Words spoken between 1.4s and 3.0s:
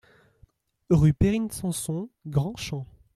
Samson, Grand-Champ